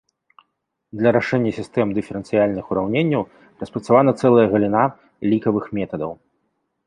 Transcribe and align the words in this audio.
Для 0.99 1.09
рашэння 1.17 1.51
сістэм 1.57 1.87
дыферэнцыяльных 1.97 2.65
ураўненняў 2.75 3.23
распрацавана 3.63 4.11
цэлая 4.21 4.47
галіна 4.57 4.83
лікавых 5.35 5.65
метадаў. 5.79 6.11